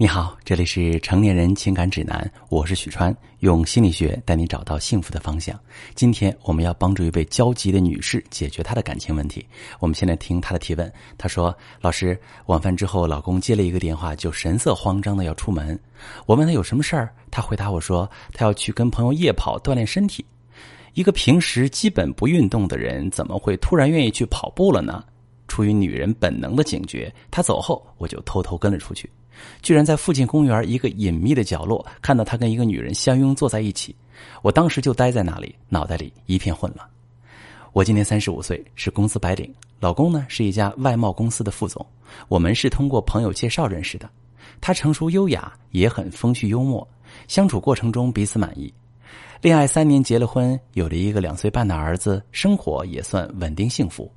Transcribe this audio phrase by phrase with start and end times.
[0.00, 5.58] 你好，这里是成年人情感指南，我是许川，用心理学带你找到幸福的方向。
[5.96, 9.44] 今天我们要帮助一位焦急的女士解决她的感情问题。
[9.80, 10.92] 我们先来听她的提问。
[11.18, 12.16] 她说：“老师，
[12.46, 15.76] 晚饭之后，老公接了一个电话，就神色慌张的要出门。
[16.26, 20.24] 我问他有什么事儿，他回答我说他要去跟朋友夜跑锻炼身体。
[20.94, 25.02] 一个平时基本不运动的人，怎么会突然愿意去跑步了呢？
[25.48, 29.10] 出于女人本能的警觉，他走后，我就偷偷跟了出去。”
[29.62, 33.94] 居然在附近公园一个隐秘的角落看到他跟一个女人相拥坐在一起，
[34.42, 36.84] 我当时就呆在那里，脑袋里一片混乱。
[37.72, 41.86] 我今年三十五岁，是公司白领，老公呢是一家外贸公司的副总，
[42.26, 44.10] 我们是通过朋友介绍认识的。
[44.60, 46.86] 他成熟优雅，也很风趣幽默，
[47.28, 48.74] 相处过程中彼此满意。
[49.40, 54.10] 恋爱三年，结了婚，有了一个两岁半的儿子，生活也算稳定幸福。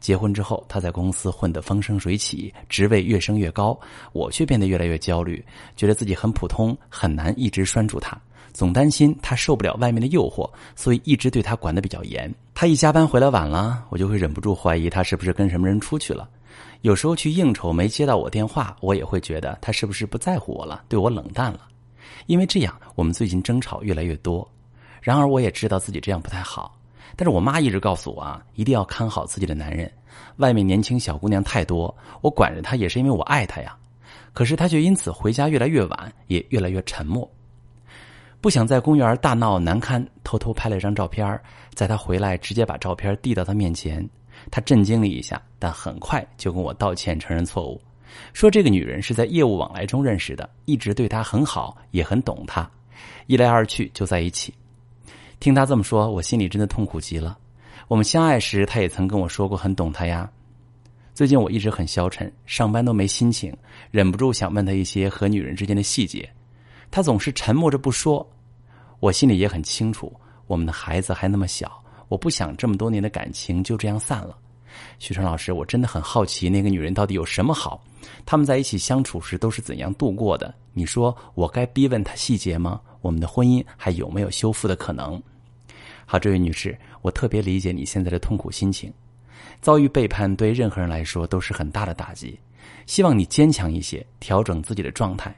[0.00, 3.78] 结婚之后，他在公司混得风生水起，职位越升越高，
[4.12, 5.44] 我却变得越来越焦虑，
[5.76, 8.20] 觉得自己很普通，很难一直拴住他，
[8.52, 12.32] 总担心他受不了外面的诱惑，所以一直对他管得比较严。
[12.54, 16.28] 他一加班回来晚了，我就会忍不住怀疑他是不是跟什么人出去了。
[16.82, 21.60] 有时候去应酬没接到我电话，我也会觉得他是不是不在乎我了，对我冷淡了。
[22.26, 24.46] 因为这样，我们最近争吵越来越多。
[25.00, 26.76] 然而，我也知道自己这样不太好。
[27.14, 29.90] 但是我妈一直告诉我啊，一定要看好自己的男人。
[30.36, 33.76] 外面年轻小姑娘太多，我管着他也是因为我爱他呀。
[34.32, 37.30] 可是他却因此回家越来越晚，也越来越沉默。
[38.40, 41.40] 不想在公园大闹难堪，偷偷拍了一张照片，
[41.72, 44.06] 在他回来直接把照片递到他面前。
[44.50, 47.80] 他震惊了一下，但很快就跟我道歉承认错误，
[48.34, 52.70] 说这个女人是在业务往来中认识的，一直对他很好，也很懂他，
[53.26, 54.52] 一来二去就在一起。
[55.38, 57.38] 听他这么说，我心里真的痛苦极了。
[57.88, 60.30] 我们相爱时，他也曾跟我说过很懂他呀。
[61.14, 63.56] 最近我一直很消沉，上班都没心情，
[63.90, 66.28] 忍不住想问他一些和女人之间的细节，
[66.90, 68.26] 他总是沉默着不说。
[68.98, 70.12] 我心里也很清楚，
[70.46, 74.36] 我们的孩子还那么小，我不想这么多年的感情就这样散了。
[74.98, 77.82] 许川老师，我真的很好奇，那个女人到底有什么好？
[78.24, 80.52] 他们在一起相处时都是怎样度过的？
[80.72, 82.80] 你说我该逼问他细节吗？
[83.06, 85.22] 我们的婚姻还有没有修复的可能？
[86.04, 88.92] 好，这位女士，我特别理解你现在的痛苦心情。
[89.60, 92.36] 遭遇背叛对任何人来说都是很大的打击，
[92.86, 95.32] 希望你坚强一些，调整自己的状态。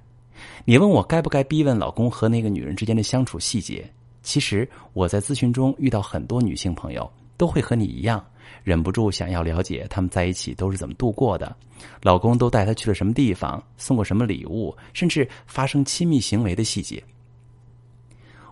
[0.65, 3.87] 你问我该不该逼问老公和那个女人之间的相处细节？
[4.23, 8.25] 其实我在咨询中遇到很多女性朋友，都会和你一样，
[8.65, 11.55] 忍不住想要了解他们在一起都是怎么度过的，
[12.03, 17.03] 老公都带她去了什么地方，送过什么礼物，甚至发生亲密行为的细节。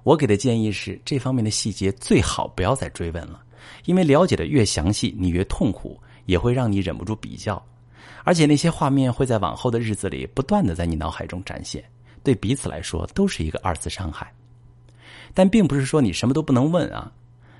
[0.07, 3.43] 我给的建议是，这方面的细节最好不要再追问了，
[3.87, 7.61] 因为了解的越详细，你越痛苦，也会让你忍不住比较，
[8.23, 11.83] 而且那些画面会在往后的日子里不断的在你脑海中展现，
[12.23, 14.33] 对彼此来说都是一个二次伤害。
[15.35, 17.11] 但并不是说你什么都不能问啊，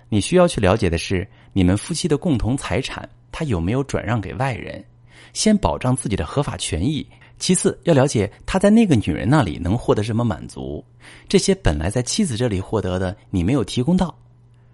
[0.09, 4.85] 你需要去了解的是，你们夫妻的共同财产他有没有转让给外人，
[5.33, 7.05] 先保障自己的合法权益。
[7.39, 10.85] 其次，要了解他在那个女人那里能获得什么满足，
[11.29, 14.17] 这些本来在妻子这里获得的，你没有提供到。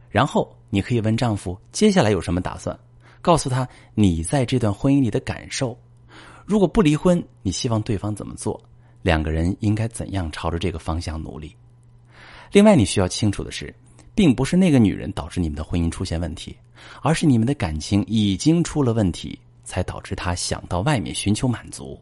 [0.08, 2.78] 然后，你可以问丈夫接下来有什么打算，
[3.20, 5.76] 告诉他你在这段婚姻里的感受。
[6.46, 8.62] 如果不离婚，你希望对方怎么做？
[9.02, 11.56] 两个人应该怎样朝着这个方向努力？
[12.52, 13.74] 另外，你需要清楚的是，
[14.14, 16.56] 并不是那个女人导致你们的婚姻出现问题，
[17.02, 22.00] 而是你们的感情已经出了问题，才导致他想到外面寻求满足。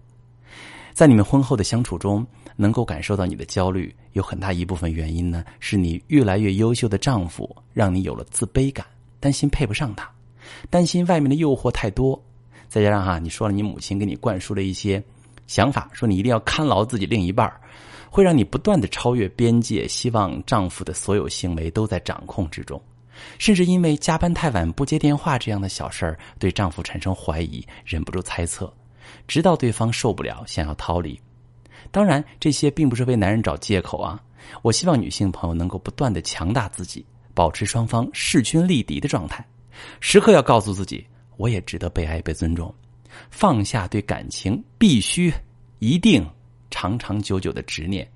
[0.93, 8.85] 在你们婚后的相处中，能够感受到你的焦虑，有很大一部分原因呢，是你越来越优秀的丈夫让你有了自卑感，
[9.19, 10.11] 担心配不上他，
[10.69, 12.21] 担心外面的诱惑太多，
[12.69, 15.03] 再加上哈，你说了你母亲给你灌输了一些
[15.47, 17.51] 想法，说你一定要看牢自己另一半
[18.11, 22.83] 会让你不断的超越边界，希望丈夫的所有行为都在掌控之中，
[23.39, 28.73] 甚至因为加班太晚不接电话这样的小事儿，对丈夫产生怀疑，忍不住猜测。
[29.29, 31.21] 直到对方受不了，想要逃离。
[31.91, 34.23] 当然，这些并不是为男人找借口啊！
[34.63, 37.05] 我希望女性朋友能够不断的强大自己，
[37.35, 39.45] 保持双方势均力敌的状态，
[40.01, 42.73] 时刻要告诉自己，我也值得被爱、被尊重。
[43.31, 45.33] 放下对感情必须、
[45.79, 46.25] 一定、
[46.71, 48.09] 长长久久的执念，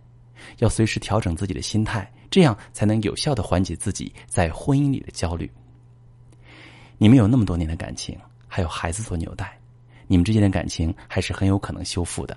[0.59, 5.51] 要随时调整自己的心态，这样才能有效的缓解自己在婚姻里的焦虑。
[6.97, 8.17] 你们有那么多年的感情，
[8.47, 9.59] 还有孩子做纽带。
[10.07, 12.37] 你们之间的感情还是很有可能修复的。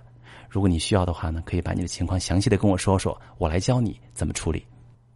[0.50, 4.66] 如果你需要的话呢，可以把你的情况详细的跟我说说，我来教你怎么处理。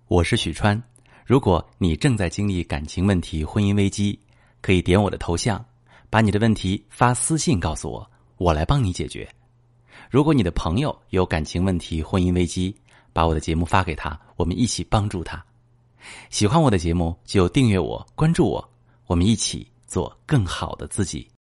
[0.08, 0.82] 我是许川，
[1.26, 4.20] 如果你正在经历感情问题、婚姻危机，
[4.62, 5.64] 可以点我的头像，
[6.10, 9.28] 把你的问题发私信告诉我，我来帮你解决。
[10.10, 12.76] 如果你的朋友有感情问题、婚姻危机，
[13.14, 15.44] 把我的节目发给他，我们一起帮助他。
[16.30, 18.70] 喜欢我的节目就订阅我、关注我，
[19.08, 21.30] 我们一起做更好的自己。